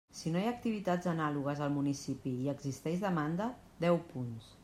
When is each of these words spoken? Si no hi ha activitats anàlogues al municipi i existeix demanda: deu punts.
Si 0.19 0.31
no 0.35 0.39
hi 0.39 0.45
ha 0.51 0.51
activitats 0.51 1.09
anàlogues 1.11 1.61
al 1.65 1.75
municipi 1.75 2.33
i 2.45 2.49
existeix 2.55 2.99
demanda: 3.05 3.53
deu 3.85 4.01
punts. 4.15 4.53